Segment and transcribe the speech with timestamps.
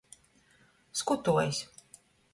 [1.01, 1.63] Skutojs.